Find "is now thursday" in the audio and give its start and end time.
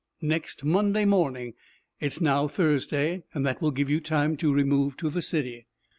2.07-3.21